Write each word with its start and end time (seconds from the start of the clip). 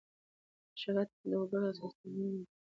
د 0.73 0.73
شکایت 0.81 1.09
حق 1.11 1.19
د 1.29 1.31
وګړو 1.39 1.65
اساسي 1.71 1.95
تضمین 2.01 2.31
ګڼل 2.33 2.43
کېږي. 2.43 2.53